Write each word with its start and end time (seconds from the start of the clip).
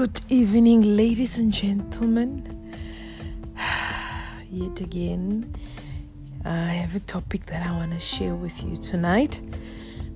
Good 0.00 0.22
evening, 0.30 0.96
ladies 0.96 1.36
and 1.36 1.52
gentlemen. 1.52 2.72
Yet 4.50 4.80
again, 4.80 5.54
I 6.42 6.68
have 6.68 6.94
a 6.94 7.00
topic 7.00 7.44
that 7.48 7.66
I 7.66 7.70
want 7.72 7.92
to 7.92 8.00
share 8.00 8.34
with 8.34 8.62
you 8.62 8.78
tonight. 8.78 9.42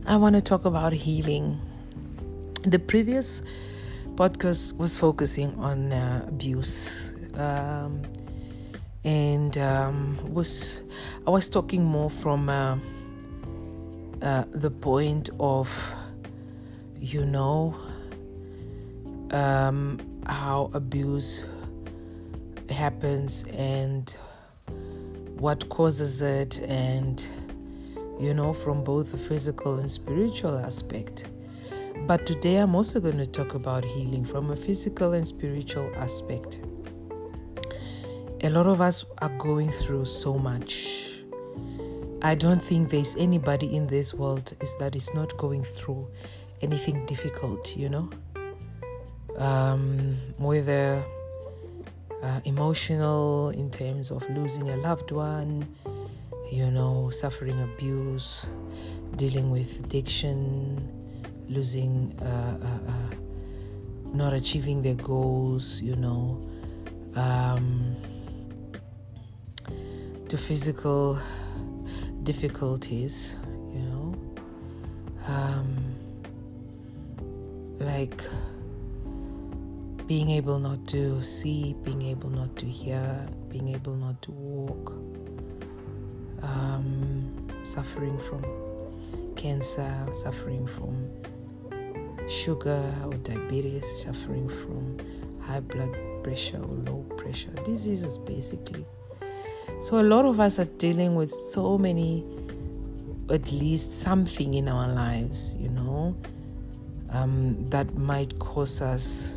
I 0.06 0.16
want 0.16 0.36
to 0.36 0.40
talk 0.40 0.64
about 0.64 0.94
healing. 0.94 1.60
The 2.62 2.78
previous 2.78 3.42
podcast 4.14 4.78
was 4.78 4.96
focusing 4.96 5.54
on 5.58 5.92
uh, 5.92 6.24
abuse, 6.28 7.14
um, 7.34 8.00
and 9.04 9.58
um, 9.58 10.32
was 10.32 10.80
I 11.26 11.30
was 11.30 11.50
talking 11.50 11.84
more 11.84 12.08
from 12.08 12.48
uh, 12.48 12.78
uh, 14.22 14.44
the 14.50 14.70
point 14.70 15.28
of, 15.38 15.68
you 16.98 17.26
know, 17.26 17.83
um, 19.30 19.98
how 20.26 20.70
abuse 20.74 21.42
happens 22.70 23.44
and 23.52 24.14
what 25.38 25.68
causes 25.68 26.22
it, 26.22 26.60
and 26.60 27.26
you 28.20 28.32
know, 28.32 28.52
from 28.52 28.84
both 28.84 29.10
the 29.10 29.18
physical 29.18 29.78
and 29.78 29.90
spiritual 29.90 30.56
aspect. 30.58 31.26
But 32.06 32.26
today 32.26 32.56
I'm 32.56 32.74
also 32.74 33.00
going 33.00 33.18
to 33.18 33.26
talk 33.26 33.54
about 33.54 33.84
healing 33.84 34.24
from 34.24 34.50
a 34.50 34.56
physical 34.56 35.12
and 35.12 35.26
spiritual 35.26 35.90
aspect. 35.96 36.60
A 38.42 38.50
lot 38.50 38.66
of 38.66 38.80
us 38.80 39.04
are 39.18 39.36
going 39.38 39.70
through 39.70 40.04
so 40.04 40.34
much. 40.34 41.02
I 42.22 42.34
don't 42.34 42.60
think 42.60 42.90
there's 42.90 43.16
anybody 43.16 43.74
in 43.74 43.86
this 43.86 44.14
world 44.14 44.54
is 44.60 44.76
that 44.78 44.96
is 44.96 45.12
not 45.14 45.36
going 45.36 45.62
through 45.62 46.08
anything 46.62 47.04
difficult, 47.06 47.76
you 47.76 47.88
know 47.88 48.10
um, 49.38 50.16
whether 50.38 51.02
uh, 52.22 52.40
emotional 52.44 53.50
in 53.50 53.70
terms 53.70 54.10
of 54.10 54.28
losing 54.30 54.70
a 54.70 54.76
loved 54.78 55.10
one, 55.10 55.68
you 56.50 56.70
know, 56.70 57.10
suffering 57.10 57.60
abuse, 57.62 58.46
dealing 59.16 59.50
with 59.50 59.78
addiction, 59.80 60.88
losing, 61.48 62.16
uh, 62.22 62.58
uh, 62.64 62.90
uh 62.90 63.14
not 64.14 64.32
achieving 64.32 64.80
their 64.80 64.94
goals, 64.94 65.80
you 65.80 65.96
know, 65.96 66.40
um, 67.16 67.96
to 70.28 70.38
physical 70.38 71.18
difficulties, 72.22 73.36
you 73.72 73.80
know, 73.80 74.14
um, 75.26 75.94
like 77.80 78.22
being 80.06 80.30
able 80.30 80.58
not 80.58 80.86
to 80.88 81.22
see, 81.22 81.74
being 81.82 82.02
able 82.02 82.28
not 82.28 82.54
to 82.56 82.66
hear, 82.66 83.26
being 83.48 83.68
able 83.68 83.94
not 83.94 84.20
to 84.22 84.30
walk, 84.32 84.92
um, 86.42 87.48
suffering 87.62 88.18
from 88.18 88.44
cancer, 89.34 89.90
suffering 90.12 90.66
from 90.66 91.08
sugar 92.28 92.82
or 93.04 93.14
diabetes, 93.14 93.86
suffering 94.02 94.48
from 94.48 94.98
high 95.40 95.60
blood 95.60 95.96
pressure 96.22 96.58
or 96.58 96.76
low 96.90 97.04
pressure, 97.16 97.52
diseases 97.64 98.18
basically. 98.18 98.84
So, 99.80 100.00
a 100.00 100.02
lot 100.02 100.24
of 100.24 100.40
us 100.40 100.58
are 100.58 100.64
dealing 100.64 101.14
with 101.14 101.30
so 101.30 101.78
many, 101.78 102.24
at 103.30 103.50
least 103.52 104.02
something 104.02 104.54
in 104.54 104.68
our 104.68 104.88
lives, 104.88 105.56
you 105.56 105.68
know, 105.68 106.16
um, 107.10 107.66
that 107.70 107.96
might 107.96 108.38
cause 108.38 108.82
us 108.82 109.36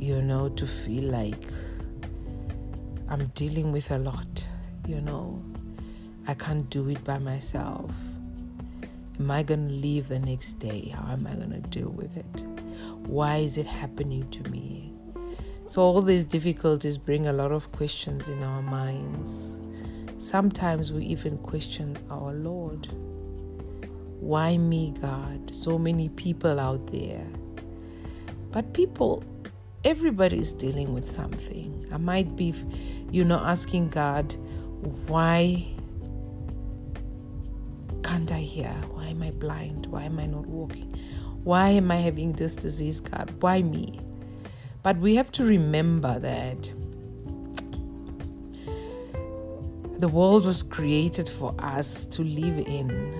you 0.00 0.22
know, 0.22 0.48
to 0.48 0.66
feel 0.66 1.04
like 1.04 1.46
I'm 3.08 3.26
dealing 3.34 3.70
with 3.70 3.90
a 3.90 3.98
lot, 3.98 4.46
you 4.86 5.00
know. 5.02 5.42
I 6.26 6.32
can't 6.32 6.68
do 6.70 6.88
it 6.88 7.04
by 7.04 7.18
myself. 7.18 7.90
Am 9.18 9.30
I 9.30 9.42
going 9.42 9.68
to 9.68 9.74
leave 9.74 10.08
the 10.08 10.18
next 10.18 10.54
day? 10.54 10.94
How 10.96 11.12
am 11.12 11.26
I 11.26 11.34
going 11.34 11.50
to 11.50 11.68
deal 11.68 11.90
with 11.90 12.16
it? 12.16 12.40
Why 13.06 13.36
is 13.36 13.58
it 13.58 13.66
happening 13.66 14.28
to 14.30 14.50
me? 14.50 14.94
So, 15.66 15.82
all 15.82 16.00
these 16.00 16.24
difficulties 16.24 16.96
bring 16.96 17.26
a 17.26 17.32
lot 17.32 17.52
of 17.52 17.70
questions 17.72 18.28
in 18.30 18.42
our 18.42 18.62
minds. 18.62 19.58
Sometimes 20.18 20.92
we 20.92 21.04
even 21.04 21.36
question 21.38 21.98
our 22.10 22.32
Lord. 22.32 22.88
Why 24.20 24.56
me, 24.56 24.94
God? 25.00 25.54
So 25.54 25.78
many 25.78 26.08
people 26.08 26.58
out 26.58 26.90
there. 26.90 27.26
But 28.50 28.72
people 28.72 29.22
everybody 29.84 30.38
is 30.38 30.52
dealing 30.52 30.92
with 30.94 31.10
something. 31.10 31.86
I 31.92 31.96
might 31.96 32.36
be, 32.36 32.54
you 33.10 33.24
know, 33.24 33.38
asking 33.38 33.88
God, 33.88 34.32
why 35.06 35.66
can't 38.04 38.30
I 38.32 38.40
hear? 38.40 38.72
Why 38.92 39.06
am 39.06 39.22
I 39.22 39.30
blind? 39.30 39.86
Why 39.86 40.04
am 40.04 40.18
I 40.18 40.26
not 40.26 40.46
walking? 40.46 40.94
Why 41.44 41.70
am 41.70 41.90
I 41.90 41.96
having 41.96 42.32
this 42.32 42.56
disease, 42.56 43.00
God? 43.00 43.32
Why 43.40 43.62
me? 43.62 43.98
But 44.82 44.98
we 44.98 45.14
have 45.16 45.30
to 45.32 45.44
remember 45.44 46.18
that 46.18 46.72
the 49.98 50.08
world 50.08 50.46
was 50.46 50.62
created 50.62 51.28
for 51.28 51.54
us 51.58 52.06
to 52.06 52.22
live 52.22 52.58
in. 52.66 53.14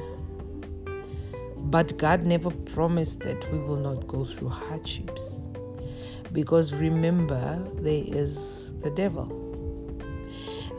But 1.70 1.97
God 1.99 2.25
never 2.25 2.50
promised 2.50 3.20
that 3.20 3.50
we 3.53 3.59
will 3.59 3.76
not 3.76 4.06
go 4.06 4.25
through 4.25 4.49
hardships. 4.49 5.50
Because 6.32 6.72
remember, 6.72 7.58
there 7.74 8.04
is 8.06 8.72
the 8.80 8.91
devil. 8.91 9.28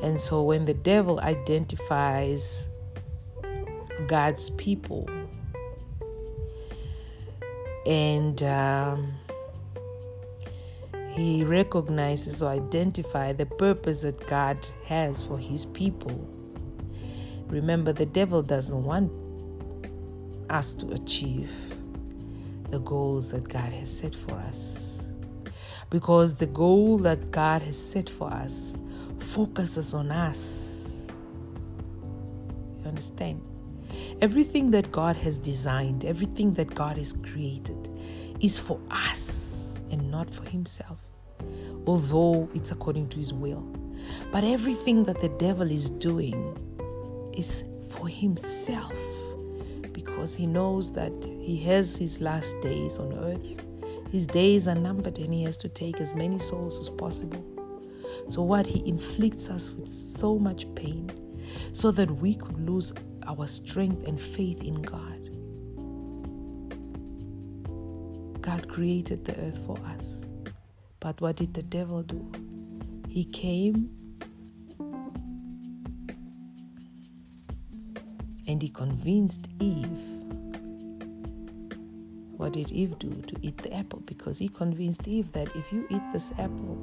And 0.02 0.20
so 0.20 0.42
when 0.42 0.66
the 0.66 0.74
devil 0.74 1.20
identifies 1.20 2.68
God's 4.08 4.50
people 4.52 5.08
and 7.86 8.42
um, 8.44 9.14
he 11.10 11.44
recognizes 11.44 12.42
or 12.42 12.50
identifies 12.50 13.36
the 13.36 13.46
purpose 13.46 14.02
that 14.02 14.26
God 14.28 14.66
has 14.86 15.22
for 15.22 15.38
his 15.38 15.66
people. 15.66 16.28
Remember, 17.48 17.92
the 17.92 18.06
devil 18.06 18.42
doesn't 18.42 18.84
want 18.84 19.12
us 20.50 20.74
to 20.76 20.92
achieve 20.94 21.52
the 22.70 22.80
goals 22.80 23.32
that 23.32 23.48
God 23.50 23.74
has 23.74 23.96
set 23.96 24.16
for 24.16 24.34
us 24.36 24.91
because 25.92 26.36
the 26.36 26.48
goal 26.48 26.98
that 26.98 27.30
God 27.30 27.62
has 27.62 27.78
set 27.78 28.10
for 28.10 28.28
us 28.32 28.76
focuses 29.20 29.94
on 29.94 30.10
us. 30.10 31.08
You 32.82 32.88
understand? 32.88 33.42
Everything 34.22 34.72
that 34.72 34.92
God 34.92 35.16
has 35.18 35.38
designed, 35.38 36.06
everything 36.06 36.54
that 36.56 36.74
God 36.74 36.98
has 36.98 37.14
created 37.14 37.90
is 38.40 38.58
for 38.58 38.80
us 38.90 39.80
and 39.92 40.10
not 40.10 40.28
for 40.28 40.46
Himself, 40.46 40.98
although 41.86 42.50
it's 42.56 42.72
according 42.72 43.10
to 43.10 43.18
His 43.18 43.34
will. 43.34 43.62
But 44.32 44.44
everything 44.44 45.04
that 45.04 45.22
the 45.22 45.30
devil 45.30 45.70
is 45.70 45.90
doing 45.90 46.58
is 47.38 47.64
for 47.92 48.08
himself 48.08 48.94
because 49.92 50.36
he 50.36 50.46
knows 50.46 50.92
that 50.94 51.14
he 51.40 51.58
has 51.58 51.98
his 51.98 52.22
last 52.22 52.60
days 52.62 52.98
on 52.98 53.14
earth 53.14 53.71
his 54.12 54.28
days 54.28 54.68
are 54.68 54.76
numbered 54.76 55.18
and 55.18 55.34
he 55.34 55.44
has 55.44 55.58
to 55.58 55.70
take 55.70 56.02
as 56.02 56.14
many 56.14 56.38
souls 56.38 56.80
as 56.80 56.90
possible. 56.90 57.44
So, 58.28 58.42
what 58.42 58.68
he 58.68 58.88
inflicts 58.88 59.50
us 59.50 59.72
with 59.72 59.90
so 59.90 60.38
much 60.38 60.66
pain 60.76 61.10
so 61.72 61.92
that 61.92 62.12
we 62.12 62.36
could 62.36 62.60
lose 62.60 62.94
our 63.28 63.48
strength 63.48 64.06
and 64.08 64.20
faith 64.20 64.62
in 64.64 64.82
God. 64.82 65.18
God 68.42 68.68
created 68.68 69.24
the 69.26 69.38
earth 69.40 69.60
for 69.66 69.78
us. 69.96 70.22
But 71.00 71.22
what 71.22 71.38
did 71.38 71.54
the 71.54 71.64
devil 71.64 72.04
do? 72.04 72.32
He 73.08 73.24
came 73.24 73.90
and 78.48 78.62
he 78.62 78.70
convinced 78.70 79.48
Eve 79.60 80.21
what 82.42 82.54
did 82.54 82.72
Eve 82.72 82.98
do 82.98 83.08
to 83.28 83.36
eat 83.44 83.56
the 83.60 83.72
apple? 83.72 84.02
Because 84.08 84.40
he 84.40 84.50
convinced 84.50 85.08
Eve 85.08 85.32
that 85.34 85.56
if 85.56 85.72
you 85.72 85.86
eat 85.92 86.02
this 86.12 86.32
apple, 86.40 86.76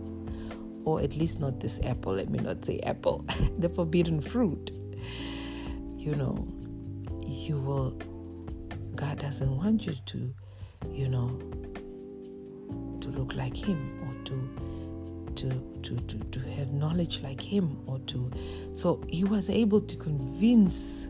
or 0.85 1.01
at 1.01 1.17
least 1.17 1.41
not 1.41 1.59
this 1.59 1.81
apple, 1.83 2.13
let 2.13 2.31
me 2.31 2.39
not 2.39 2.65
say 2.65 2.79
apple, 2.85 3.27
the 3.59 3.69
forbidden 3.69 4.21
fruit, 4.21 4.71
you 5.97 6.15
know, 6.15 6.47
you 7.27 7.59
will, 7.59 7.91
God 8.95 9.19
doesn't 9.19 9.57
want 9.57 9.85
you 9.85 9.97
to, 10.07 10.33
you 10.93 11.09
know, 11.09 11.29
to 13.01 13.09
look 13.09 13.35
like 13.35 13.57
Him 13.57 13.99
or 14.07 14.15
to, 14.27 15.35
to, 15.35 15.49
to, 15.83 15.97
to, 15.97 16.19
to 16.19 16.41
have 16.51 16.73
knowledge 16.73 17.21
like 17.23 17.41
Him 17.41 17.83
or 17.87 17.99
to, 18.07 18.31
so 18.75 19.03
He 19.09 19.25
was 19.25 19.51
able 19.51 19.81
to 19.81 19.97
convince 19.97 21.09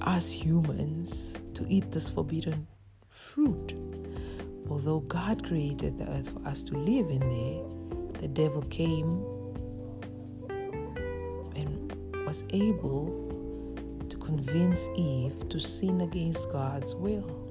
us 0.00 0.32
humans 0.32 1.38
to 1.54 1.64
eat 1.68 1.92
this 1.92 2.10
forbidden 2.10 2.66
fruit. 3.22 3.74
although 4.68 5.00
God 5.00 5.44
created 5.46 5.98
the 5.98 6.08
earth 6.10 6.30
for 6.30 6.46
us 6.48 6.62
to 6.62 6.74
live 6.76 7.10
in 7.10 7.20
there, 7.20 8.20
the 8.20 8.28
devil 8.28 8.62
came 8.62 9.22
and 11.54 11.94
was 12.26 12.44
able 12.50 13.04
to 14.08 14.16
convince 14.16 14.88
Eve 14.96 15.48
to 15.50 15.60
sin 15.60 16.00
against 16.00 16.50
God's 16.52 16.94
will. 16.94 17.50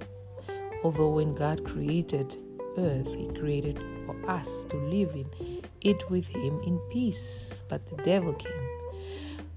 Although 0.83 1.09
when 1.09 1.35
God 1.35 1.63
created 1.63 2.35
earth, 2.77 3.13
He 3.13 3.27
created 3.39 3.79
for 4.06 4.15
us 4.29 4.63
to 4.65 4.77
live 4.77 5.12
in 5.15 5.62
it 5.81 6.09
with 6.09 6.27
Him 6.27 6.59
in 6.63 6.79
peace. 6.91 7.63
But 7.69 7.88
the 7.88 7.97
devil 8.03 8.33
came. 8.33 8.68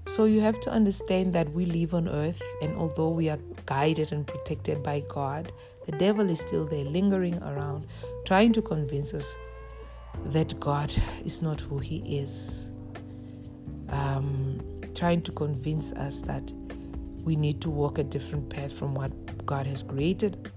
So 0.07 0.25
you 0.25 0.39
have 0.41 0.59
to 0.61 0.69
understand 0.69 1.33
that 1.33 1.51
we 1.51 1.65
live 1.65 1.95
on 1.95 2.07
earth, 2.07 2.41
and 2.61 2.77
although 2.77 3.09
we 3.09 3.27
are 3.29 3.39
guided 3.65 4.11
and 4.11 4.25
protected 4.25 4.83
by 4.83 4.99
God, 5.09 5.51
the 5.85 5.91
devil 5.93 6.29
is 6.29 6.39
still 6.39 6.65
there, 6.65 6.83
lingering 6.83 7.41
around, 7.43 7.85
trying 8.25 8.53
to 8.53 8.61
convince 8.61 9.13
us 9.13 9.35
that 10.25 10.59
God 10.59 10.93
is 11.23 11.41
not 11.41 11.59
who 11.59 11.79
He 11.79 12.19
is. 12.19 12.71
Um, 13.89 14.61
trying 14.95 15.21
to 15.21 15.31
convince 15.31 15.93
us 15.93 16.21
that 16.21 16.51
we 17.23 17.35
need 17.35 17.61
to 17.61 17.69
walk 17.69 17.97
a 17.97 18.03
different 18.03 18.49
path 18.49 18.71
from 18.71 18.95
what 18.95 19.45
God 19.45 19.67
has 19.67 19.83
created 19.83 20.51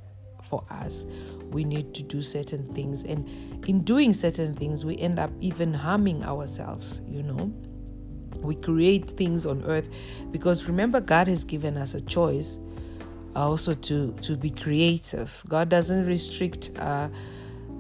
for 0.45 0.65
us. 0.71 1.05
We 1.51 1.65
need 1.65 1.95
to 1.95 2.03
do 2.03 2.23
certain 2.23 2.73
things, 2.75 3.05
and 3.05 3.29
in 3.67 3.83
doing 3.83 4.13
certain 4.13 4.55
things, 4.55 4.85
we 4.85 4.97
end 4.99 5.19
up 5.19 5.31
even 5.41 5.75
harming 5.75 6.25
ourselves, 6.25 7.01
you 7.07 7.23
know. 7.23 7.53
We 8.37 8.55
create 8.55 9.11
things 9.11 9.47
on 9.47 9.65
earth 9.65 9.89
because 10.31 10.67
remember, 10.67 11.01
God 11.01 11.27
has 11.29 11.45
given 11.45 11.77
us 11.77 11.95
a 11.95 12.01
choice 12.03 12.59
also 13.35 13.75
to, 13.75 14.13
to 14.23 14.37
be 14.37 14.51
creative. 14.51 15.43
God 15.49 15.69
doesn't 15.69 16.07
restrict 16.07 16.71
uh, 16.79 17.09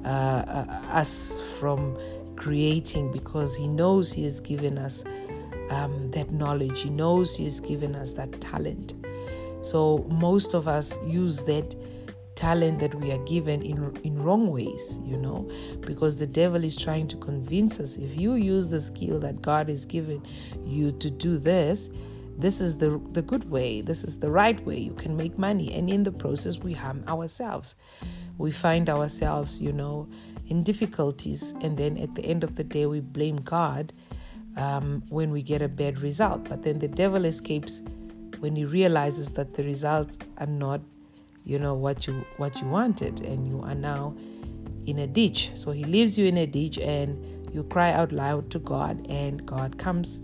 uh, 0.05 0.09
uh, 0.09 0.83
us 0.91 1.39
from 1.59 1.97
creating 2.37 3.13
because 3.13 3.57
He 3.57 3.69
knows 3.69 4.13
He 4.13 4.25
has 4.25 4.41
given 4.41 4.79
us 4.79 5.05
um, 5.71 6.11
that 6.13 6.31
knowledge, 6.31 6.83
He 6.83 6.91
knows 6.91 7.37
He 7.37 7.45
has 7.45 7.61
given 7.61 7.95
us 7.95 8.13
that 8.13 8.41
talent. 8.41 8.95
So, 9.63 10.07
most 10.09 10.55
of 10.55 10.69
us 10.69 10.99
use 11.05 11.45
that 11.45 11.75
talent 12.39 12.79
that 12.79 12.95
we 12.95 13.11
are 13.11 13.25
given 13.25 13.61
in 13.63 13.97
in 14.05 14.23
wrong 14.23 14.53
ways 14.53 15.01
you 15.05 15.17
know 15.17 15.51
because 15.81 16.19
the 16.19 16.27
devil 16.27 16.63
is 16.63 16.77
trying 16.77 17.09
to 17.09 17.17
convince 17.17 17.81
us 17.81 17.97
if 17.97 18.17
you 18.17 18.35
use 18.35 18.71
the 18.71 18.79
skill 18.79 19.19
that 19.19 19.43
God 19.43 19.69
has 19.69 19.85
given 19.85 20.25
you 20.65 20.93
to 20.93 21.11
do 21.11 21.37
this 21.37 21.91
this 22.39 22.61
is 22.61 22.77
the 22.77 23.01
the 23.13 23.23
good 23.23 23.51
way 23.51 23.81
this 23.81 24.05
is 24.05 24.21
the 24.21 24.31
right 24.31 24.65
way. 24.65 24.79
You 24.79 24.95
can 24.95 25.17
make 25.17 25.37
money 25.37 25.75
and 25.75 25.91
in 25.91 26.05
the 26.05 26.13
process 26.13 26.59
we 26.59 26.73
harm 26.73 27.03
ourselves. 27.09 27.75
We 28.39 28.53
find 28.53 28.89
ourselves 28.89 29.61
you 29.61 29.73
know 29.73 30.09
in 30.47 30.63
difficulties 30.63 31.53
and 31.61 31.77
then 31.77 31.99
at 31.99 32.15
the 32.15 32.25
end 32.25 32.45
of 32.45 32.55
the 32.55 32.65
day 32.65 32.87
we 32.87 33.01
blame 33.01 33.37
God 33.37 33.93
um, 34.57 35.03
when 35.09 35.31
we 35.31 35.43
get 35.43 35.63
a 35.63 35.69
bad 35.69 36.01
result. 36.01 36.49
But 36.49 36.63
then 36.63 36.79
the 36.79 36.89
devil 36.89 37.25
escapes 37.25 37.83
when 38.39 38.55
he 38.55 38.65
realizes 38.65 39.33
that 39.33 39.55
the 39.55 39.65
results 39.65 40.19
are 40.39 40.47
not 40.47 40.81
you 41.45 41.59
know 41.59 41.75
what 41.75 42.07
you 42.07 42.25
what 42.37 42.61
you 42.61 42.69
wanted 42.69 43.21
and 43.21 43.49
you 43.49 43.61
are 43.63 43.75
now 43.75 44.15
in 44.87 45.01
a 45.01 45.07
ditch. 45.07 45.51
So 45.55 45.73
he 45.73 45.85
leaves 45.85 46.17
you 46.17 46.27
in 46.27 46.39
a 46.39 46.47
ditch 46.47 46.79
and 46.79 47.19
you 47.53 47.65
cry 47.65 47.93
out 47.93 48.13
loud 48.13 48.51
to 48.51 48.59
god 48.59 49.07
and 49.09 49.45
god 49.47 49.79
comes 49.79 50.23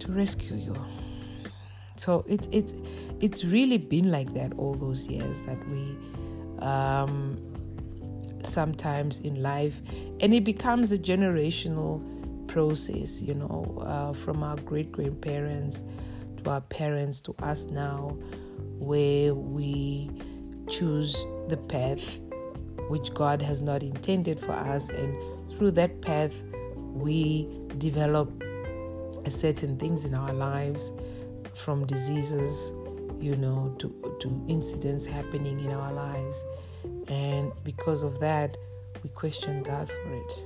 to 0.00 0.12
rescue 0.12 0.56
you. 0.56 0.76
So 1.96 2.24
it's 2.28 2.48
it's 2.52 2.74
it's 3.20 3.44
really 3.44 3.78
been 3.78 4.10
like 4.10 4.32
that 4.34 4.52
all 4.56 4.74
those 4.74 5.06
years 5.06 5.42
that 5.42 5.58
we 5.68 5.96
um, 6.64 7.38
sometimes 8.42 9.20
in 9.20 9.42
life 9.42 9.80
and 10.20 10.32
it 10.32 10.44
becomes 10.44 10.92
a 10.92 10.98
generational 10.98 12.00
process 12.48 13.20
you 13.20 13.34
know 13.34 13.82
uh, 13.82 14.14
from 14.14 14.42
our 14.42 14.56
great 14.56 14.90
grandparents 14.90 15.84
to 16.42 16.50
our 16.50 16.62
parents 16.62 17.20
to 17.20 17.34
us 17.42 17.66
now 17.66 18.16
where 18.78 19.34
we 19.34 20.10
choose 20.68 21.26
the 21.48 21.56
path 21.58 22.20
which 22.90 23.14
God 23.14 23.40
has 23.40 23.62
not 23.62 23.84
intended 23.84 24.40
for 24.40 24.52
us, 24.52 24.90
and 24.90 25.16
through 25.52 25.70
that 25.72 26.02
path, 26.02 26.34
we 26.76 27.48
develop 27.78 28.42
certain 29.30 29.76
things 29.76 30.04
in 30.04 30.14
our 30.14 30.32
lives 30.32 30.92
from 31.54 31.86
diseases, 31.86 32.72
you 33.20 33.36
know, 33.36 33.74
to, 33.78 34.16
to 34.20 34.44
incidents 34.48 35.06
happening 35.06 35.60
in 35.60 35.70
our 35.70 35.92
lives. 35.92 36.44
And 37.08 37.52
because 37.64 38.02
of 38.02 38.20
that, 38.20 38.56
we 39.02 39.10
question 39.10 39.62
God 39.62 39.88
for 39.88 40.14
it. 40.14 40.42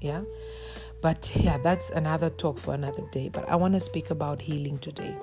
Yeah. 0.00 0.22
But 1.02 1.30
yeah, 1.36 1.58
that's 1.58 1.90
another 1.90 2.30
talk 2.30 2.58
for 2.58 2.74
another 2.74 3.02
day. 3.12 3.28
But 3.28 3.48
I 3.48 3.56
want 3.56 3.74
to 3.74 3.80
speak 3.80 4.10
about 4.10 4.40
healing 4.40 4.78
today. 4.78 5.16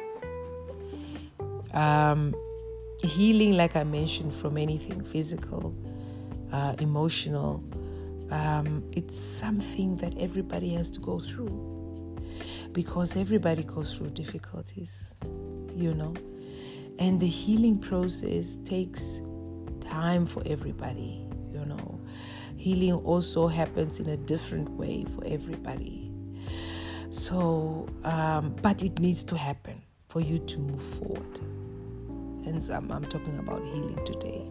Um, 1.73 2.35
healing, 3.03 3.53
like 3.53 3.75
I 3.75 3.83
mentioned, 3.83 4.33
from 4.33 4.57
anything 4.57 5.03
physical, 5.03 5.73
uh, 6.51 6.75
emotional, 6.79 7.63
um, 8.31 8.83
it's 8.93 9.17
something 9.17 9.95
that 9.97 10.17
everybody 10.19 10.73
has 10.75 10.89
to 10.91 10.99
go 10.99 11.19
through 11.19 11.72
because 12.71 13.15
everybody 13.15 13.63
goes 13.63 13.95
through 13.95 14.11
difficulties, 14.11 15.13
you 15.75 15.93
know. 15.93 16.13
And 16.99 17.19
the 17.19 17.27
healing 17.27 17.79
process 17.79 18.57
takes 18.63 19.21
time 19.81 20.25
for 20.25 20.43
everybody, 20.45 21.27
you 21.51 21.65
know. 21.65 21.99
Healing 22.55 22.93
also 22.93 23.47
happens 23.47 23.99
in 23.99 24.09
a 24.09 24.17
different 24.17 24.69
way 24.69 25.05
for 25.15 25.25
everybody. 25.25 26.11
So, 27.09 27.87
um, 28.03 28.55
but 28.61 28.83
it 28.83 28.99
needs 28.99 29.23
to 29.25 29.37
happen 29.37 29.81
for 30.07 30.21
you 30.21 30.39
to 30.39 30.59
move 30.59 30.81
forward. 30.81 31.39
Hence, 32.45 32.69
I'm, 32.69 32.91
I'm 32.91 33.05
talking 33.05 33.37
about 33.39 33.63
healing 33.63 33.99
today. 34.05 34.45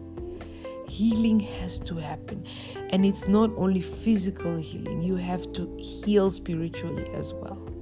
Healing 0.87 1.39
has 1.39 1.79
to 1.79 1.95
happen. 1.95 2.45
And 2.91 3.05
it's 3.05 3.27
not 3.27 3.51
only 3.55 3.81
physical 3.81 4.57
healing, 4.57 5.01
you 5.01 5.15
have 5.15 5.51
to 5.53 5.75
heal 5.79 6.29
spiritually 6.29 7.09
as 7.13 7.33
well. 7.33 7.72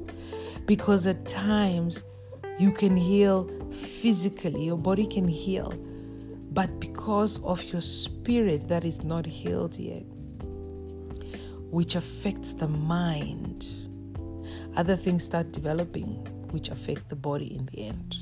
Because 0.65 1.07
at 1.07 1.25
times, 1.27 2.03
you 2.59 2.71
can 2.71 2.95
heal 2.95 3.49
physically, 3.71 4.65
your 4.65 4.77
body 4.77 5.07
can 5.07 5.27
heal. 5.27 5.73
But 6.51 6.79
because 6.79 7.41
of 7.43 7.63
your 7.65 7.81
spirit 7.81 8.67
that 8.67 8.83
is 8.83 9.03
not 9.03 9.25
healed 9.25 9.77
yet, 9.77 10.03
which 11.71 11.95
affects 11.95 12.53
the 12.53 12.67
mind, 12.67 13.67
other 14.75 14.95
things 14.95 15.23
start 15.23 15.51
developing 15.51 16.27
which 16.51 16.69
affect 16.69 17.09
the 17.09 17.15
body 17.15 17.55
in 17.55 17.65
the 17.67 17.87
end. 17.87 18.17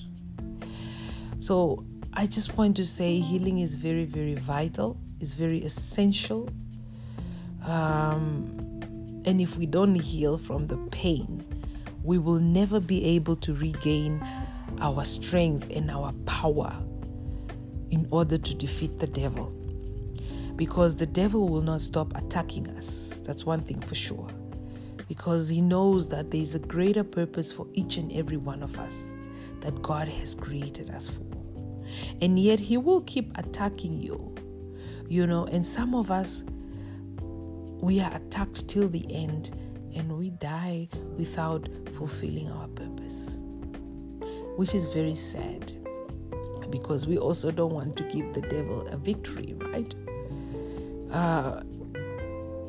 So 1.40 1.84
I 2.14 2.28
just 2.28 2.58
want 2.58 2.76
to 2.78 2.86
say 2.86 3.20
healing 3.20 3.60
is 3.60 3.76
very, 3.76 4.06
very 4.06 4.36
vital, 4.36 4.98
it's 5.20 5.34
very 5.34 5.64
essential. 5.64 6.50
Um, 7.66 8.82
and 9.26 9.42
if 9.42 9.58
we 9.58 9.66
don't 9.66 9.96
heal 9.96 10.38
from 10.38 10.68
the 10.68 10.78
pain, 10.92 11.44
we 12.04 12.18
will 12.18 12.40
never 12.40 12.80
be 12.80 13.04
able 13.06 13.36
to 13.38 13.54
regain 13.56 14.26
our 14.82 15.04
strength 15.06 15.70
and 15.74 15.90
our 15.92 16.14
power 16.26 16.76
in 17.92 18.08
order 18.12 18.38
to 18.38 18.54
defeat 18.54 19.00
the 19.00 19.08
devil. 19.08 19.54
Because 20.56 20.96
the 20.96 21.08
devil 21.08 21.48
will 21.48 21.62
not 21.62 21.82
stop 21.82 22.16
attacking 22.16 22.70
us. 22.72 23.22
That's 23.26 23.46
one 23.46 23.62
thing 23.62 23.80
for 23.82 23.96
sure. 23.96 24.28
Because 25.08 25.50
he 25.50 25.62
knows 25.62 26.10
that 26.10 26.32
there 26.32 26.42
is 26.42 26.56
a 26.56 26.60
greater 26.60 27.04
purpose 27.04 27.52
for 27.52 27.68
each 27.74 27.98
and 27.98 28.12
every 28.12 28.38
one 28.38 28.62
of 28.62 28.78
us 28.78 29.12
that 29.62 29.82
God 29.82 30.08
has 30.08 30.36
created 30.36 30.90
us 30.92 31.08
for. 31.08 31.26
And 32.22 32.40
yet 32.40 32.60
He 32.60 32.78
will 32.78 33.02
keep 33.02 33.38
attacking 33.38 34.00
you, 34.00 34.36
you 35.08 35.26
know. 35.28 35.46
And 35.46 35.66
some 35.66 35.96
of 35.96 36.12
us, 36.12 36.44
we 37.82 38.00
are 38.00 38.14
attacked 38.14 38.68
till 38.68 38.88
the 38.90 39.06
end 39.14 39.52
and 39.96 40.18
we 40.18 40.30
die 40.30 40.90
without 41.18 41.68
fulfilling 42.00 42.50
our 42.50 42.68
purpose, 42.70 43.38
which 44.56 44.74
is 44.74 44.86
very 44.86 45.14
sad 45.14 45.74
because 46.70 47.06
we 47.06 47.18
also 47.18 47.52
don't 47.52 47.74
want 47.74 47.98
to 47.98 48.04
give 48.04 48.34
the 48.34 48.42
devil 48.42 48.88
a 48.88 48.96
victory, 48.96 49.54
right? 49.60 49.94
Uh, 51.12 51.62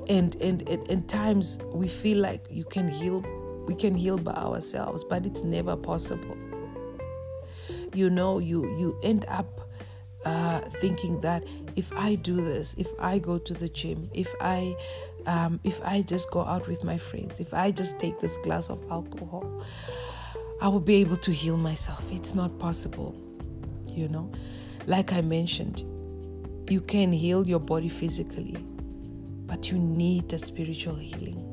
and, 0.09 0.35
and 0.41 0.69
and 0.69 0.89
and 0.89 1.09
times 1.09 1.61
we 1.73 1.87
feel 1.87 2.19
like 2.19 2.45
you 2.51 2.65
can 2.65 2.89
heal 2.89 3.21
we 3.67 3.75
can 3.77 3.95
heal 3.95 4.19
by 4.19 4.33
ourselves 4.33 5.05
but 5.05 5.25
it's 5.25 5.45
never 5.45 5.77
possible 5.77 6.37
you 7.95 8.11
know 8.11 8.39
you 8.39 8.65
you 8.77 8.99
end 9.05 9.25
up 9.29 9.71
uh, 10.25 10.61
thinking 10.81 11.21
that 11.21 11.45
if 11.77 11.93
I 11.95 12.15
do 12.17 12.37
this, 12.37 12.75
if 12.75 12.89
I 12.99 13.19
go 13.19 13.39
to 13.39 13.55
the 13.55 13.69
gym, 13.69 14.11
if 14.13 14.33
I 14.41 14.77
um, 15.27 15.61
if 15.65 15.81
I 15.85 16.03
just 16.03 16.31
go 16.31 16.41
out 16.41 16.69
with 16.69 16.85
my 16.85 16.99
friends, 16.99 17.41
if 17.41 17.55
I 17.55 17.71
just 17.71 17.99
take 17.99 18.21
this 18.21 18.37
glass 18.39 18.71
of 18.71 18.83
alcohol, 18.91 19.65
I 20.63 20.69
will 20.69 20.81
be 20.81 20.97
able 20.97 21.17
to 21.19 21.33
heal 21.33 21.57
myself. 21.57 22.11
It's 22.13 22.35
not 22.35 22.59
possible, 22.59 23.15
you 23.93 24.09
know. 24.09 24.31
Like 24.87 25.13
I 25.13 25.21
mentioned, 25.21 25.83
you 26.71 26.81
can 26.81 27.13
heal 27.13 27.47
your 27.47 27.61
body 27.61 27.89
physically, 27.89 28.57
but 29.47 29.71
you 29.71 29.79
need 29.79 30.33
a 30.33 30.39
spiritual 30.39 30.97
healing. 30.97 31.47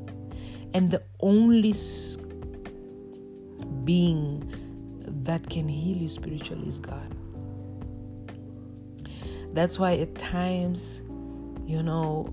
And 0.74 0.90
the 0.90 1.02
only 1.20 1.74
being 3.84 4.44
that 5.24 5.48
can 5.48 5.68
heal 5.68 5.96
you 5.96 6.08
spiritually 6.08 6.68
is 6.68 6.78
God. 6.78 7.14
That's 9.54 9.78
why 9.78 9.94
at 9.94 10.14
times, 10.16 11.02
you 11.66 11.82
know, 11.82 12.32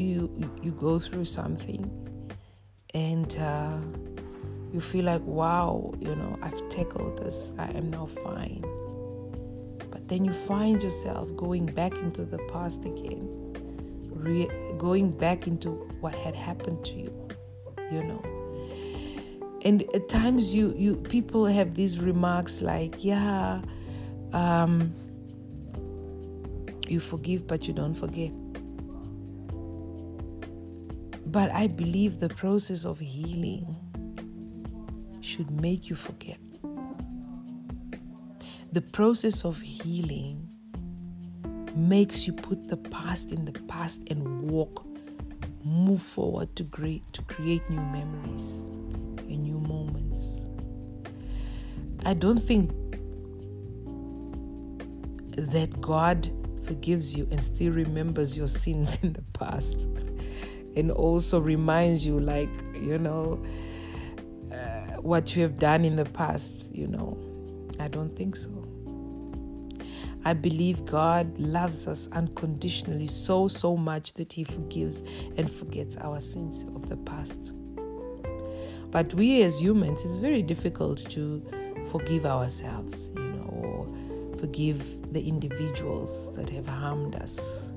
you 0.00 0.50
you 0.62 0.72
go 0.72 0.98
through 0.98 1.26
something 1.26 1.82
and 2.94 3.36
uh, 3.38 3.78
you 4.72 4.80
feel 4.80 5.04
like, 5.04 5.22
wow, 5.24 5.92
you 6.00 6.14
know, 6.14 6.38
I've 6.42 6.68
tackled 6.68 7.18
this. 7.18 7.52
I 7.58 7.70
am 7.70 7.90
now 7.90 8.06
fine. 8.06 8.64
But 9.90 10.08
then 10.08 10.24
you 10.24 10.32
find 10.32 10.82
yourself 10.82 11.34
going 11.36 11.66
back 11.66 11.92
into 11.94 12.24
the 12.24 12.38
past 12.52 12.84
again, 12.84 13.28
re- 14.10 14.50
going 14.78 15.10
back 15.10 15.46
into 15.46 15.70
what 16.00 16.14
had 16.14 16.34
happened 16.34 16.84
to 16.86 16.94
you, 16.94 17.28
you 17.90 18.02
know. 18.02 18.22
And 19.62 19.82
at 19.94 20.08
times, 20.08 20.54
you 20.54 20.74
you 20.76 20.96
people 20.96 21.44
have 21.44 21.74
these 21.74 22.00
remarks 22.00 22.62
like, 22.62 23.04
yeah, 23.04 23.60
um, 24.32 24.94
you 26.88 26.98
forgive 26.98 27.46
but 27.46 27.68
you 27.68 27.74
don't 27.74 27.94
forget. 27.94 28.32
But 31.30 31.52
I 31.52 31.68
believe 31.68 32.18
the 32.18 32.28
process 32.28 32.84
of 32.84 32.98
healing 32.98 33.76
should 35.20 35.48
make 35.60 35.88
you 35.88 35.94
forget. 35.94 36.40
The 38.72 38.80
process 38.80 39.44
of 39.44 39.60
healing 39.60 40.48
makes 41.76 42.26
you 42.26 42.32
put 42.32 42.68
the 42.68 42.76
past 42.76 43.30
in 43.30 43.44
the 43.44 43.52
past 43.68 44.02
and 44.08 44.50
walk, 44.50 44.84
move 45.64 46.02
forward 46.02 46.56
to 46.56 46.64
create, 46.64 47.04
to 47.12 47.22
create 47.22 47.62
new 47.70 47.80
memories 47.80 48.64
and 49.18 49.44
new 49.44 49.60
moments. 49.60 50.48
I 52.04 52.14
don't 52.14 52.42
think 52.42 52.72
that 55.36 55.80
God 55.80 56.28
forgives 56.64 57.16
you 57.16 57.28
and 57.30 57.42
still 57.42 57.72
remembers 57.72 58.36
your 58.36 58.48
sins 58.48 58.98
in 59.02 59.12
the 59.12 59.22
past 59.32 59.86
and 60.76 60.90
also 60.90 61.40
reminds 61.40 62.06
you, 62.06 62.20
like, 62.20 62.50
you 62.74 62.98
know, 62.98 63.44
uh, 64.52 65.00
what 65.00 65.34
you 65.34 65.42
have 65.42 65.58
done 65.58 65.84
in 65.84 65.96
the 65.96 66.04
past, 66.04 66.74
you 66.74 66.86
know. 66.86 67.18
I 67.78 67.88
don't 67.88 68.14
think 68.16 68.36
so. 68.36 68.66
I 70.24 70.34
believe 70.34 70.84
God 70.84 71.38
loves 71.38 71.88
us 71.88 72.08
unconditionally 72.12 73.06
so, 73.06 73.48
so 73.48 73.76
much 73.76 74.12
that 74.14 74.32
He 74.32 74.44
forgives 74.44 75.02
and 75.36 75.50
forgets 75.50 75.96
our 75.96 76.20
sins 76.20 76.64
of 76.74 76.88
the 76.88 76.96
past. 76.98 77.54
But 78.90 79.14
we 79.14 79.42
as 79.42 79.60
humans, 79.60 80.04
it's 80.04 80.16
very 80.16 80.42
difficult 80.42 80.98
to 81.10 81.42
forgive 81.90 82.26
ourselves, 82.26 83.12
you 83.16 83.22
know, 83.22 83.48
or 83.62 84.38
forgive 84.38 85.12
the 85.12 85.26
individuals 85.26 86.34
that 86.36 86.50
have 86.50 86.66
harmed 86.66 87.14
us. 87.16 87.72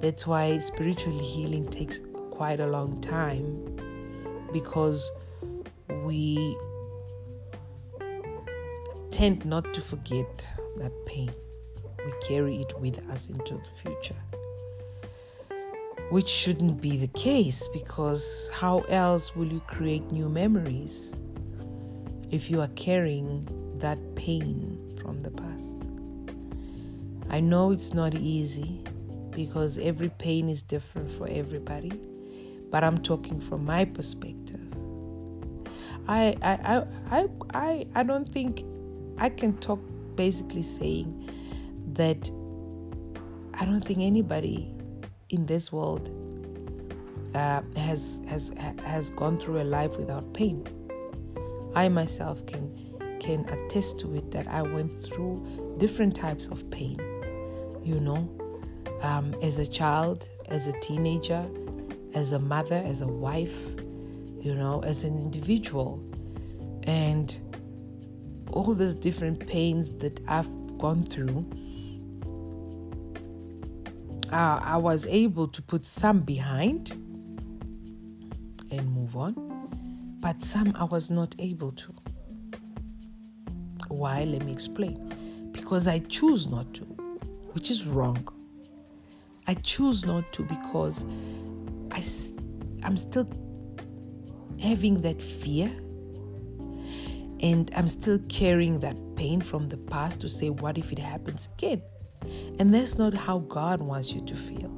That's 0.00 0.26
why 0.26 0.58
spiritual 0.58 1.18
healing 1.18 1.66
takes 1.66 2.00
quite 2.38 2.60
a 2.60 2.66
long 2.68 3.00
time 3.00 3.44
because 4.52 5.10
we 6.04 6.56
tend 9.10 9.44
not 9.44 9.74
to 9.74 9.80
forget 9.80 10.48
that 10.76 10.92
pain. 11.04 11.32
We 11.98 12.12
carry 12.28 12.58
it 12.58 12.78
with 12.78 12.96
us 13.10 13.28
into 13.28 13.54
the 13.54 13.70
future. 13.82 14.22
Which 16.10 16.28
shouldn't 16.28 16.80
be 16.80 16.96
the 16.96 17.08
case 17.08 17.66
because 17.72 18.48
how 18.54 18.82
else 18.88 19.34
will 19.34 19.52
you 19.52 19.60
create 19.66 20.12
new 20.12 20.28
memories 20.28 21.16
if 22.30 22.48
you 22.48 22.60
are 22.60 22.72
carrying 22.76 23.48
that 23.80 23.98
pain 24.14 24.96
from 25.02 25.22
the 25.22 25.32
past? 25.32 25.74
I 27.30 27.40
know 27.40 27.72
it's 27.72 27.94
not 27.94 28.14
easy 28.14 28.84
because 29.32 29.76
every 29.78 30.10
pain 30.20 30.48
is 30.48 30.62
different 30.62 31.10
for 31.10 31.26
everybody 31.26 32.07
but 32.70 32.84
I'm 32.84 32.98
talking 32.98 33.40
from 33.40 33.64
my 33.64 33.84
perspective. 33.84 34.60
I 36.06 36.36
I 36.42 36.84
I 37.10 37.26
I 37.54 37.86
I 37.94 38.02
don't 38.02 38.28
think 38.28 38.64
I 39.18 39.28
can 39.28 39.56
talk 39.58 39.80
basically 40.14 40.62
saying 40.62 41.30
that 41.92 42.30
I 43.54 43.64
don't 43.64 43.84
think 43.84 44.00
anybody 44.00 44.72
in 45.30 45.46
this 45.46 45.72
world 45.72 46.10
uh, 47.34 47.62
has 47.76 48.22
has 48.28 48.52
has 48.84 49.10
gone 49.10 49.38
through 49.38 49.60
a 49.60 49.64
life 49.64 49.98
without 49.98 50.32
pain. 50.32 50.66
I 51.74 51.88
myself 51.88 52.44
can 52.46 52.74
can 53.20 53.48
attest 53.48 54.00
to 54.00 54.14
it 54.14 54.30
that 54.30 54.46
I 54.48 54.62
went 54.62 55.04
through 55.04 55.76
different 55.78 56.16
types 56.16 56.46
of 56.46 56.68
pain. 56.70 56.98
You 57.84 58.00
know, 58.00 58.28
um, 59.02 59.34
as 59.42 59.58
a 59.58 59.66
child, 59.66 60.28
as 60.48 60.66
a 60.66 60.72
teenager, 60.80 61.48
as 62.14 62.32
a 62.32 62.38
mother, 62.38 62.82
as 62.84 63.02
a 63.02 63.06
wife, 63.06 63.56
you 64.40 64.54
know, 64.54 64.82
as 64.84 65.04
an 65.04 65.18
individual. 65.18 66.02
And 66.84 67.36
all 68.52 68.74
these 68.74 68.94
different 68.94 69.46
pains 69.46 69.90
that 69.98 70.20
I've 70.28 70.48
gone 70.78 71.04
through, 71.04 71.46
uh, 74.32 74.60
I 74.62 74.76
was 74.76 75.06
able 75.06 75.48
to 75.48 75.62
put 75.62 75.86
some 75.86 76.20
behind 76.20 76.92
and 78.70 78.92
move 78.92 79.16
on, 79.16 79.34
but 80.20 80.42
some 80.42 80.74
I 80.76 80.84
was 80.84 81.10
not 81.10 81.34
able 81.38 81.72
to. 81.72 81.94
Why? 83.88 84.24
Let 84.24 84.44
me 84.44 84.52
explain. 84.52 85.50
Because 85.52 85.88
I 85.88 86.00
choose 86.00 86.46
not 86.46 86.72
to, 86.74 86.84
which 87.52 87.70
is 87.70 87.86
wrong. 87.86 88.28
I 89.46 89.54
choose 89.54 90.04
not 90.04 90.30
to 90.34 90.42
because 90.42 91.06
I, 91.98 92.86
I'm 92.86 92.96
still 92.96 93.28
having 94.60 95.02
that 95.02 95.20
fear 95.20 95.66
and 97.40 97.70
I'm 97.74 97.88
still 97.88 98.20
carrying 98.28 98.78
that 98.80 98.96
pain 99.16 99.40
from 99.40 99.68
the 99.68 99.76
past 99.76 100.20
to 100.20 100.28
say, 100.28 100.50
what 100.50 100.78
if 100.78 100.92
it 100.92 100.98
happens 100.98 101.48
again? 101.56 101.82
And 102.60 102.72
that's 102.72 102.98
not 102.98 103.14
how 103.14 103.40
God 103.40 103.80
wants 103.80 104.12
you 104.12 104.24
to 104.26 104.36
feel. 104.36 104.68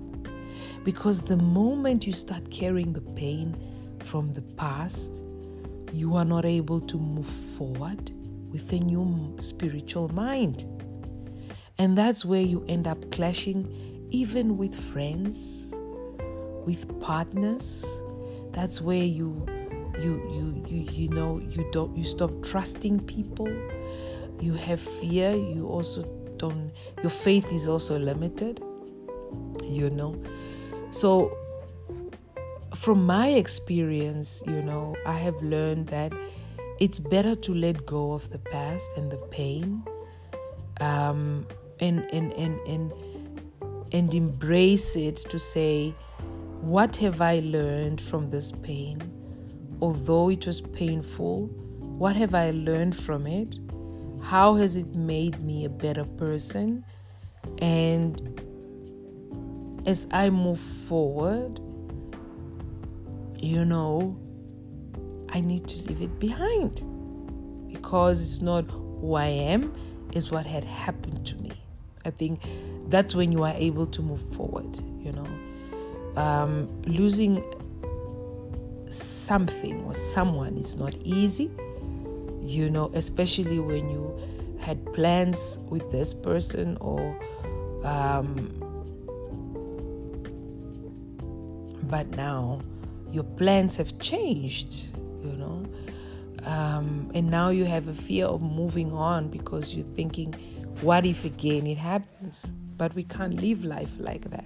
Because 0.82 1.20
the 1.20 1.36
moment 1.36 2.06
you 2.06 2.14
start 2.14 2.50
carrying 2.50 2.94
the 2.94 3.02
pain 3.02 3.54
from 4.00 4.32
the 4.32 4.42
past, 4.42 5.22
you 5.92 6.16
are 6.16 6.24
not 6.24 6.46
able 6.46 6.80
to 6.80 6.96
move 6.96 7.26
forward 7.26 8.12
with 8.50 8.72
a 8.72 8.78
new 8.80 9.36
spiritual 9.40 10.08
mind. 10.08 10.64
And 11.78 11.98
that's 11.98 12.24
where 12.24 12.42
you 12.42 12.64
end 12.66 12.86
up 12.86 13.10
clashing, 13.10 14.08
even 14.10 14.56
with 14.56 14.74
friends, 14.74 15.69
with 16.66 17.00
partners 17.00 17.84
that's 18.52 18.80
where 18.80 19.04
you 19.04 19.46
you 20.00 20.20
you 20.32 20.64
you 20.68 20.90
you 20.90 21.08
know 21.08 21.38
you 21.38 21.68
don't 21.72 21.96
you 21.96 22.04
stop 22.04 22.30
trusting 22.42 23.00
people. 23.00 23.48
You 24.40 24.54
have 24.54 24.80
fear 24.80 25.32
you 25.34 25.68
also 25.68 26.02
don't 26.38 26.72
your 27.02 27.10
faith 27.10 27.52
is 27.52 27.68
also 27.68 27.98
limited 27.98 28.62
you 29.62 29.90
know. 29.90 30.20
So 30.90 31.36
from 32.74 33.04
my 33.04 33.28
experience 33.30 34.44
you 34.46 34.62
know 34.62 34.94
i 35.04 35.12
have 35.12 35.34
learned 35.42 35.88
that 35.88 36.12
it's 36.78 37.00
better 37.00 37.34
to 37.34 37.52
let 37.52 37.84
go 37.84 38.12
of 38.12 38.30
the 38.30 38.38
past 38.38 38.88
and 38.96 39.10
the 39.10 39.16
pain 39.30 39.82
um, 40.80 41.46
and 41.80 42.08
and 42.12 42.32
and 42.34 42.58
and 42.68 42.92
and 43.92 44.14
embrace 44.14 44.94
it 44.96 45.16
to 45.16 45.38
say 45.38 45.92
what 46.60 46.96
have 46.96 47.22
I 47.22 47.40
learned 47.40 48.00
from 48.00 48.30
this 48.30 48.52
pain? 48.52 49.00
Although 49.80 50.28
it 50.28 50.46
was 50.46 50.60
painful, 50.60 51.46
what 51.98 52.16
have 52.16 52.34
I 52.34 52.50
learned 52.50 52.94
from 52.94 53.26
it? 53.26 53.58
How 54.22 54.56
has 54.56 54.76
it 54.76 54.94
made 54.94 55.40
me 55.42 55.64
a 55.64 55.70
better 55.70 56.04
person? 56.04 56.84
And 57.58 58.42
as 59.86 60.06
I 60.12 60.28
move 60.28 60.60
forward, 60.60 61.60
you 63.42 63.64
know, 63.64 64.18
I 65.32 65.40
need 65.40 65.66
to 65.68 65.82
leave 65.84 66.02
it 66.02 66.20
behind 66.20 66.84
because 67.72 68.22
it's 68.22 68.42
not 68.42 68.70
who 68.70 69.14
I 69.14 69.28
am, 69.28 69.74
it's 70.12 70.30
what 70.30 70.44
had 70.44 70.64
happened 70.64 71.24
to 71.26 71.36
me. 71.36 71.52
I 72.04 72.10
think 72.10 72.42
that's 72.88 73.14
when 73.14 73.32
you 73.32 73.44
are 73.44 73.54
able 73.56 73.86
to 73.86 74.02
move 74.02 74.20
forward, 74.34 74.76
you 74.98 75.12
know 75.12 75.49
um, 76.20 76.68
losing 76.84 77.42
something 78.90 79.76
or 79.86 79.94
someone 79.94 80.56
is 80.56 80.76
not 80.76 80.94
easy, 81.04 81.50
you 82.42 82.68
know, 82.68 82.90
especially 82.94 83.58
when 83.58 83.88
you 83.88 84.04
had 84.60 84.78
plans 84.92 85.58
with 85.70 85.90
this 85.90 86.12
person 86.12 86.76
or 86.80 87.00
Um, 87.82 88.52
but 91.88 92.06
now 92.14 92.60
your 93.10 93.24
plans 93.24 93.76
have 93.80 93.98
changed, 93.98 94.92
you 95.24 95.32
know. 95.32 95.64
Um, 96.44 97.10
and 97.14 97.30
now 97.30 97.48
you 97.48 97.64
have 97.64 97.88
a 97.88 97.94
fear 97.94 98.26
of 98.26 98.42
moving 98.42 98.92
on 98.92 99.28
because 99.28 99.74
you're 99.74 99.92
thinking, 99.96 100.34
what 100.82 101.06
if 101.06 101.24
again 101.24 101.66
it 101.66 101.78
happens? 101.78 102.52
But 102.76 102.94
we 102.94 103.04
can't 103.04 103.40
live 103.40 103.64
life 103.64 103.96
like 103.98 104.30
that. 104.30 104.44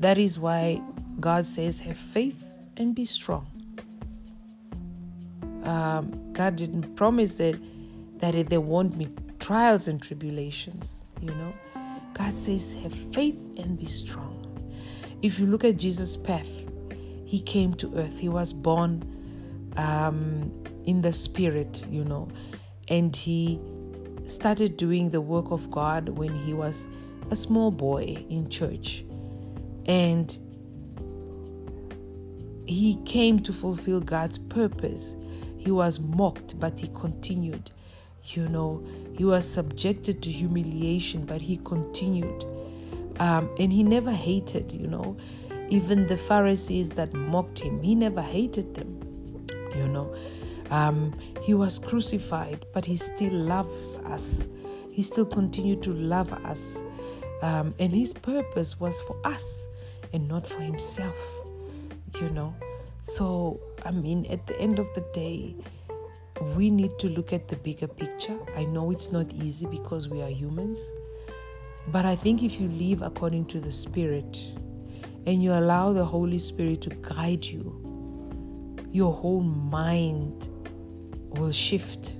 That 0.00 0.18
is 0.18 0.38
why 0.38 0.80
God 1.20 1.46
says, 1.46 1.80
have 1.80 1.96
faith 1.96 2.44
and 2.76 2.94
be 2.94 3.04
strong. 3.04 3.46
Um, 5.64 6.32
God 6.32 6.56
didn't 6.56 6.94
promise 6.94 7.34
that 7.34 7.58
that 8.18 8.48
there 8.48 8.60
won't 8.60 8.98
be 8.98 9.08
trials 9.38 9.86
and 9.86 10.02
tribulations, 10.02 11.04
you 11.20 11.30
know. 11.30 11.52
God 12.14 12.34
says, 12.34 12.74
have 12.82 12.92
faith 12.92 13.36
and 13.56 13.78
be 13.78 13.86
strong. 13.86 14.34
If 15.22 15.38
you 15.38 15.46
look 15.46 15.64
at 15.64 15.76
Jesus' 15.76 16.16
path, 16.16 16.48
he 17.24 17.40
came 17.40 17.74
to 17.74 17.94
earth. 17.96 18.18
He 18.18 18.28
was 18.28 18.52
born 18.52 19.04
um, 19.76 20.52
in 20.84 21.02
the 21.02 21.12
spirit, 21.12 21.84
you 21.90 22.04
know, 22.04 22.28
and 22.88 23.14
he 23.14 23.60
started 24.24 24.76
doing 24.76 25.10
the 25.10 25.20
work 25.20 25.50
of 25.50 25.70
God 25.70 26.08
when 26.08 26.34
he 26.44 26.54
was 26.54 26.88
a 27.30 27.36
small 27.36 27.70
boy 27.70 28.24
in 28.28 28.48
church. 28.50 29.04
And 29.88 30.38
he 32.66 32.96
came 33.06 33.40
to 33.40 33.52
fulfill 33.52 34.00
God's 34.00 34.38
purpose. 34.38 35.16
He 35.56 35.70
was 35.70 35.98
mocked, 35.98 36.60
but 36.60 36.78
he 36.78 36.88
continued. 36.88 37.70
You 38.24 38.46
know, 38.48 38.86
he 39.16 39.24
was 39.24 39.50
subjected 39.50 40.22
to 40.22 40.30
humiliation, 40.30 41.24
but 41.24 41.40
he 41.40 41.56
continued. 41.56 42.44
Um, 43.18 43.50
and 43.58 43.72
he 43.72 43.82
never 43.82 44.12
hated, 44.12 44.72
you 44.72 44.86
know. 44.86 45.16
Even 45.70 46.06
the 46.06 46.16
Pharisees 46.16 46.90
that 46.90 47.14
mocked 47.14 47.58
him, 47.58 47.82
he 47.82 47.94
never 47.94 48.22
hated 48.22 48.74
them, 48.74 49.00
you 49.74 49.88
know. 49.88 50.14
Um, 50.70 51.18
he 51.42 51.54
was 51.54 51.78
crucified, 51.78 52.66
but 52.74 52.84
he 52.84 52.96
still 52.96 53.32
loves 53.32 53.98
us. 54.00 54.46
He 54.90 55.02
still 55.02 55.26
continued 55.26 55.82
to 55.84 55.92
love 55.92 56.32
us. 56.32 56.82
Um, 57.40 57.74
and 57.78 57.92
his 57.92 58.12
purpose 58.12 58.78
was 58.78 59.00
for 59.02 59.16
us 59.24 59.67
and 60.12 60.28
not 60.28 60.48
for 60.48 60.60
himself, 60.60 61.16
you 62.20 62.28
know. 62.30 62.54
So, 63.00 63.60
I 63.84 63.90
mean, 63.90 64.26
at 64.26 64.46
the 64.46 64.58
end 64.60 64.78
of 64.78 64.86
the 64.94 65.04
day, 65.12 65.54
we 66.54 66.70
need 66.70 66.98
to 66.98 67.08
look 67.08 67.32
at 67.32 67.48
the 67.48 67.56
bigger 67.56 67.88
picture. 67.88 68.38
I 68.56 68.64
know 68.64 68.90
it's 68.90 69.10
not 69.12 69.32
easy 69.34 69.66
because 69.66 70.08
we 70.08 70.22
are 70.22 70.30
humans, 70.30 70.92
but 71.88 72.04
I 72.04 72.16
think 72.16 72.42
if 72.42 72.60
you 72.60 72.68
live 72.68 73.02
according 73.02 73.46
to 73.46 73.60
the 73.60 73.72
Spirit 73.72 74.48
and 75.26 75.42
you 75.42 75.52
allow 75.52 75.92
the 75.92 76.04
Holy 76.04 76.38
Spirit 76.38 76.80
to 76.82 76.90
guide 76.90 77.44
you, 77.44 77.84
your 78.92 79.12
whole 79.12 79.40
mind 79.40 80.48
will 81.30 81.52
shift. 81.52 82.16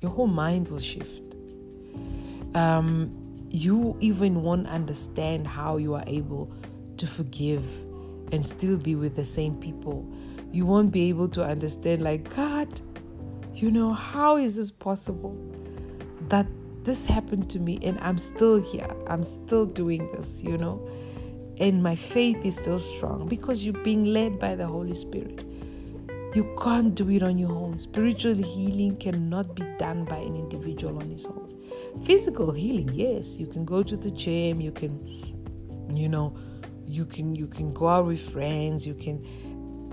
Your 0.00 0.10
whole 0.10 0.26
mind 0.26 0.68
will 0.68 0.78
shift. 0.78 1.34
Um, 2.54 3.28
you 3.50 3.96
even 4.00 4.42
won't 4.42 4.66
understand 4.68 5.46
how 5.46 5.76
you 5.76 5.94
are 5.94 6.04
able 6.06 6.52
to 6.98 7.06
forgive 7.06 7.64
and 8.32 8.44
still 8.44 8.76
be 8.76 8.94
with 8.94 9.16
the 9.16 9.24
same 9.24 9.56
people. 9.56 10.06
You 10.52 10.66
won't 10.66 10.92
be 10.92 11.08
able 11.08 11.28
to 11.30 11.44
understand, 11.44 12.02
like, 12.02 12.34
God, 12.34 12.80
you 13.54 13.70
know, 13.70 13.92
how 13.92 14.36
is 14.36 14.56
this 14.56 14.70
possible 14.70 15.36
that 16.28 16.46
this 16.84 17.06
happened 17.06 17.50
to 17.50 17.58
me 17.58 17.78
and 17.82 17.98
I'm 18.00 18.18
still 18.18 18.60
here? 18.60 18.88
I'm 19.06 19.22
still 19.22 19.66
doing 19.66 20.10
this, 20.12 20.42
you 20.42 20.56
know? 20.56 20.88
And 21.58 21.82
my 21.82 21.96
faith 21.96 22.44
is 22.44 22.56
still 22.56 22.78
strong 22.78 23.26
because 23.28 23.64
you're 23.64 23.82
being 23.82 24.04
led 24.04 24.38
by 24.38 24.54
the 24.54 24.66
Holy 24.66 24.94
Spirit. 24.94 25.44
You 26.34 26.54
can't 26.62 26.94
do 26.94 27.10
it 27.10 27.22
on 27.22 27.38
your 27.38 27.52
own. 27.52 27.78
Spiritual 27.78 28.34
healing 28.34 28.96
cannot 28.96 29.56
be 29.56 29.64
done 29.78 30.04
by 30.04 30.18
an 30.18 30.36
individual 30.36 30.98
on 30.98 31.10
his 31.10 31.26
own. 31.26 31.52
Physical 32.04 32.52
healing, 32.52 32.90
yes, 32.92 33.38
you 33.38 33.46
can 33.46 33.64
go 33.64 33.82
to 33.82 33.96
the 33.96 34.10
gym, 34.10 34.60
you 34.60 34.70
can, 34.70 35.04
you 35.94 36.08
know, 36.08 36.36
you 36.88 37.04
can 37.04 37.36
you 37.36 37.46
can 37.46 37.70
go 37.70 37.88
out 37.88 38.06
with 38.06 38.20
friends, 38.20 38.86
you 38.86 38.94
can 38.94 39.22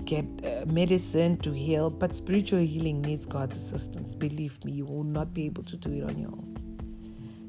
get 0.04 0.24
uh, 0.44 0.64
medicine 0.66 1.36
to 1.38 1.52
heal, 1.52 1.90
but 1.90 2.14
spiritual 2.14 2.60
healing 2.60 3.02
needs 3.02 3.26
God's 3.26 3.56
assistance. 3.56 4.14
Believe 4.14 4.64
me, 4.64 4.72
you 4.72 4.86
will 4.86 5.04
not 5.04 5.34
be 5.34 5.44
able 5.44 5.64
to 5.64 5.76
do 5.76 5.92
it 5.92 6.04
on 6.04 6.18
your 6.18 6.30
own. 6.30 6.56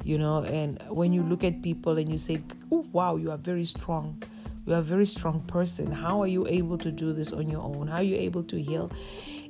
You 0.03 0.17
know, 0.17 0.43
and 0.43 0.81
when 0.89 1.13
you 1.13 1.23
look 1.23 1.43
at 1.43 1.61
people 1.61 1.97
and 1.97 2.09
you 2.09 2.17
say, 2.17 2.41
"Oh, 2.71 2.85
wow, 2.91 3.15
you 3.15 3.31
are 3.31 3.37
very 3.37 3.65
strong." 3.65 4.21
You 4.65 4.73
are 4.73 4.79
a 4.79 4.81
very 4.81 5.05
strong 5.05 5.43
person. 5.43 5.93
How 5.93 6.21
are 6.21 6.27
you 6.27 6.45
able 6.45 6.77
to 6.79 6.91
do 6.91 7.13
this 7.13 7.31
on 7.31 7.47
your 7.47 7.61
own? 7.61 7.87
How 7.87 7.97
are 7.97 8.03
you 8.03 8.17
able 8.17 8.43
to 8.43 8.61
heal? 8.61 8.91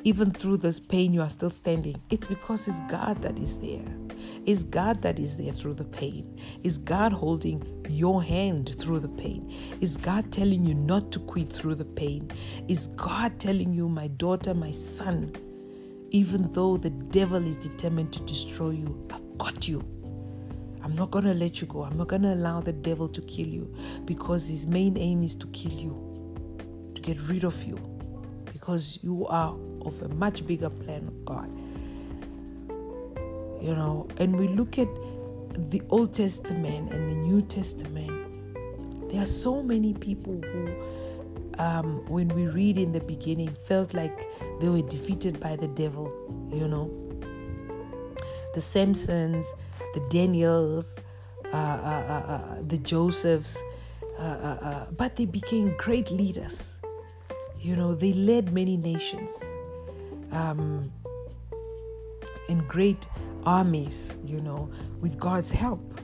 Even 0.03 0.29
through 0.29 0.57
this 0.57 0.79
pain, 0.79 1.12
you 1.12 1.23
are 1.23 1.29
still 1.29 1.49
standing. 1.49 1.99
It's 2.12 2.27
because 2.27 2.67
it's 2.67 2.79
God 2.81 3.23
that 3.23 3.39
is 3.39 3.57
there. 3.57 4.07
It's 4.45 4.63
God 4.63 5.01
that 5.01 5.19
is 5.19 5.38
there 5.38 5.53
through 5.53 5.75
the 5.75 5.84
pain. 5.84 6.39
It's 6.63 6.77
God 6.77 7.13
holding 7.13 7.86
your 7.89 8.23
hand 8.23 8.75
through 8.80 8.99
the 8.99 9.10
pain. 9.10 9.53
It's 9.82 9.97
God 9.97 10.32
telling 10.32 10.65
you 10.65 10.73
not 10.73 11.12
to 11.12 11.19
quit 11.19 11.51
through 11.51 11.75
the 11.75 11.86
pain. 11.86 12.32
It's 12.67 12.88
God 12.88 13.39
telling 13.39 13.73
you, 13.73 13.89
my 13.89 14.08
daughter, 14.08 14.53
my 14.53 14.71
son, 14.71 15.36
even 16.12 16.51
though 16.53 16.77
the 16.77 16.89
devil 16.89 17.45
is 17.45 17.58
determined 17.58 18.13
to 18.13 18.19
destroy 18.21 18.71
you, 18.71 19.08
I've 19.12 19.38
got 19.38 19.67
you. 19.67 19.84
I'm 20.84 20.95
not 20.95 21.12
going 21.12 21.25
to 21.25 21.34
let 21.34 21.60
you 21.60 21.67
go. 21.67 21.84
I'm 21.84 21.97
not 21.97 22.08
going 22.08 22.21
to 22.21 22.34
allow 22.34 22.62
the 22.62 22.71
devil 22.71 23.10
to 23.10 23.21
kill 23.21 23.47
you 23.47 23.75
because 24.06 24.47
his 24.47 24.67
main 24.67 24.97
aim 24.97 25.21
is 25.21 25.36
to 25.36 25.47
kill 25.47 25.73
you, 25.73 26.91
to 26.95 27.01
get 27.01 27.19
rid 27.23 27.43
of 27.43 27.62
you, 27.63 27.75
because 28.53 28.99
you 29.01 29.27
are 29.27 29.53
of 29.82 30.01
a 30.01 30.08
much 30.10 30.45
bigger 30.47 30.69
plan 30.69 31.08
of 31.08 31.25
God. 31.25 31.49
You 33.62 33.76
know, 33.76 34.08
and 34.17 34.38
we 34.38 34.48
look 34.48 34.78
at 34.78 34.88
the 35.72 35.82
Old 35.89 36.13
Testament 36.13 36.91
and 36.93 37.10
the 37.10 37.15
New 37.15 37.41
Testament, 37.41 38.12
there 39.12 39.24
are 39.24 39.26
so 39.26 39.63
many 39.63 39.93
people 39.93 40.39
who, 40.41 40.76
um, 41.58 42.06
when 42.08 42.28
we 42.30 42.48
read 42.48 42.78
in 42.78 42.91
the 42.91 43.00
beginning, 43.00 43.56
felt 43.65 43.93
like 43.93 44.28
they 44.62 44.70
were 44.70 44.84
defeated 44.84 45.39
by 45.39 45.56
the 45.56 45.67
devil, 45.67 46.12
you 46.54 46.67
know. 46.67 46.91
The 48.54 48.62
Samsons, 48.62 49.46
the 49.93 50.02
Daniels, 50.10 50.98
uh, 51.46 51.58
uh, 51.58 51.58
uh, 51.58 52.32
uh 52.32 52.56
the 52.67 52.78
Josephs, 52.78 53.62
uh, 54.20 54.22
uh, 54.22 54.86
but 54.91 55.15
they 55.15 55.26
became 55.26 55.76
great 55.78 56.12
leaders. 56.12 56.80
You 57.60 57.76
know, 57.76 57.96
they 57.96 58.13
led 58.13 58.54
many 58.54 58.78
nations 58.78 59.32
um, 60.32 60.91
and 62.49 62.67
great 62.67 63.07
armies, 63.45 64.17
you 64.25 64.41
know, 64.41 64.69
with 65.01 65.19
God's 65.19 65.51
help 65.51 66.01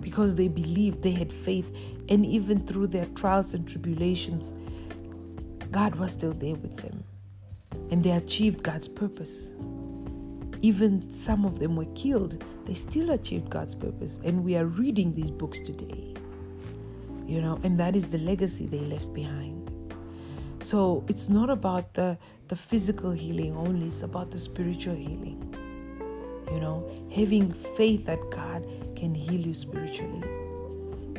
because 0.00 0.34
they 0.34 0.48
believed, 0.48 1.02
they 1.02 1.10
had 1.10 1.32
faith, 1.32 1.74
and 2.08 2.24
even 2.24 2.64
through 2.64 2.86
their 2.86 3.06
trials 3.06 3.54
and 3.54 3.68
tribulations, 3.68 4.54
God 5.70 5.96
was 5.96 6.12
still 6.12 6.32
there 6.32 6.54
with 6.54 6.76
them 6.78 7.04
and 7.90 8.02
they 8.02 8.12
achieved 8.12 8.62
God's 8.62 8.88
purpose. 8.88 9.50
Even 10.60 11.10
some 11.10 11.44
of 11.44 11.58
them 11.58 11.76
were 11.76 11.86
killed, 11.94 12.42
they 12.64 12.74
still 12.74 13.10
achieved 13.10 13.48
God's 13.48 13.74
purpose. 13.74 14.18
And 14.24 14.44
we 14.44 14.56
are 14.56 14.66
reading 14.66 15.14
these 15.14 15.30
books 15.30 15.60
today. 15.60 16.14
You 17.26 17.42
know, 17.42 17.60
and 17.62 17.78
that 17.78 17.94
is 17.94 18.08
the 18.08 18.18
legacy 18.18 18.66
they 18.66 18.80
left 18.80 19.12
behind. 19.12 19.70
So 20.60 21.04
it's 21.08 21.28
not 21.28 21.50
about 21.50 21.94
the, 21.94 22.18
the 22.48 22.56
physical 22.56 23.12
healing 23.12 23.56
only, 23.56 23.86
it's 23.86 24.02
about 24.02 24.30
the 24.30 24.38
spiritual 24.38 24.94
healing. 24.94 25.54
You 26.50 26.60
know, 26.60 26.90
having 27.14 27.52
faith 27.52 28.06
that 28.06 28.18
God 28.30 28.66
can 28.96 29.14
heal 29.14 29.40
you 29.40 29.54
spiritually. 29.54 30.22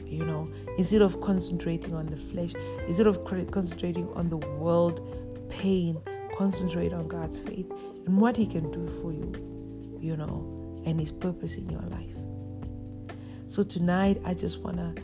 You 0.05 0.25
know, 0.25 0.49
instead 0.77 1.01
of 1.01 1.21
concentrating 1.21 1.93
on 1.93 2.07
the 2.07 2.17
flesh, 2.17 2.53
instead 2.87 3.05
of 3.07 3.23
concentrating 3.25 4.11
on 4.13 4.29
the 4.29 4.37
world 4.37 5.01
pain, 5.49 6.01
concentrate 6.37 6.93
on 6.93 7.07
God's 7.07 7.39
faith 7.39 7.69
and 8.05 8.17
what 8.17 8.35
He 8.35 8.47
can 8.47 8.71
do 8.71 8.87
for 9.01 9.11
you, 9.11 9.99
you 9.99 10.17
know, 10.17 10.81
and 10.85 10.99
His 10.99 11.11
purpose 11.11 11.57
in 11.57 11.69
your 11.69 11.81
life. 11.81 12.15
So 13.47 13.63
tonight, 13.63 14.21
I 14.25 14.33
just 14.33 14.59
want 14.59 14.77
to 14.77 15.01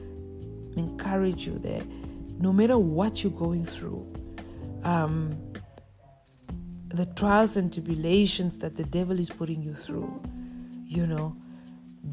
encourage 0.80 1.46
you 1.46 1.60
that 1.60 1.84
no 2.40 2.52
matter 2.52 2.78
what 2.78 3.24
you're 3.24 3.32
going 3.32 3.66
through, 3.66 4.06
um, 4.84 5.38
the 6.96 7.06
trials 7.08 7.58
and 7.58 7.72
tribulations 7.72 8.58
that 8.60 8.78
the 8.78 8.84
devil 8.84 9.20
is 9.20 9.30
putting 9.30 9.62
you 9.62 9.74
through, 9.74 10.22
you 10.86 11.06
know, 11.06 11.36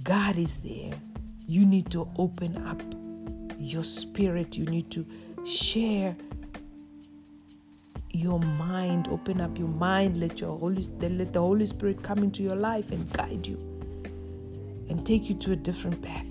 God 0.03 0.37
is 0.37 0.59
there. 0.59 0.93
You 1.47 1.65
need 1.67 1.91
to 1.91 2.09
open 2.17 2.57
up 2.67 2.81
your 3.59 3.85
spirit. 3.85 4.57
You 4.57 4.65
need 4.65 4.91
to 4.93 5.07
share 5.45 6.17
your 8.11 8.39
mind, 8.41 9.09
open 9.09 9.41
up 9.41 9.59
your 9.59 9.69
mind, 9.69 10.19
let 10.19 10.41
your 10.41 10.59
Holy 10.59 10.87
let 11.01 11.33
the 11.33 11.41
Holy 11.41 11.67
Spirit 11.67 12.03
come 12.03 12.19
into 12.19 12.43
your 12.43 12.57
life 12.57 12.91
and 12.91 13.11
guide 13.13 13.47
you 13.47 13.57
and 14.89 15.05
take 15.07 15.29
you 15.29 15.35
to 15.37 15.53
a 15.53 15.57
different 15.57 16.03
path. 16.03 16.27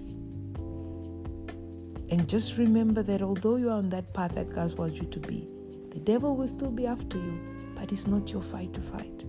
And 2.11 2.27
just 2.27 2.57
remember 2.57 3.01
that 3.03 3.21
although 3.21 3.55
you 3.55 3.69
are 3.69 3.77
on 3.77 3.89
that 3.89 4.13
path 4.13 4.35
that 4.35 4.53
God 4.53 4.77
wants 4.77 4.99
you 4.99 5.07
to 5.07 5.19
be, 5.19 5.47
the 5.91 5.99
devil 5.99 6.35
will 6.35 6.47
still 6.47 6.71
be 6.71 6.85
after 6.85 7.17
you, 7.17 7.39
but 7.81 7.91
it's 7.91 8.05
not 8.05 8.31
your 8.31 8.43
fight 8.43 8.71
to 8.75 8.79
fight. 8.79 9.25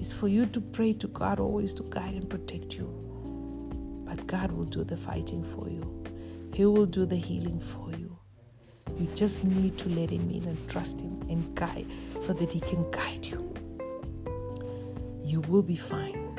It's 0.00 0.12
for 0.12 0.26
you 0.26 0.44
to 0.46 0.60
pray 0.60 0.92
to 0.94 1.06
God 1.06 1.38
always 1.38 1.72
to 1.74 1.84
guide 1.84 2.14
and 2.14 2.28
protect 2.28 2.74
you. 2.74 2.86
But 4.04 4.26
God 4.26 4.50
will 4.50 4.64
do 4.64 4.82
the 4.82 4.96
fighting 4.96 5.44
for 5.44 5.68
you, 5.70 6.04
He 6.52 6.66
will 6.66 6.86
do 6.86 7.06
the 7.06 7.14
healing 7.14 7.60
for 7.60 7.92
you. 7.92 8.18
You 8.98 9.06
just 9.14 9.44
need 9.44 9.78
to 9.78 9.88
let 9.90 10.10
Him 10.10 10.28
in 10.30 10.48
and 10.48 10.68
trust 10.68 11.00
Him 11.00 11.22
and 11.30 11.54
guide 11.54 11.86
so 12.20 12.32
that 12.32 12.50
He 12.50 12.58
can 12.58 12.90
guide 12.90 13.24
you. 13.24 13.54
You 15.22 15.40
will 15.42 15.62
be 15.62 15.76
fine. 15.76 16.34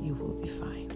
You 0.00 0.14
will 0.14 0.40
be 0.40 0.48
fine. 0.48 0.89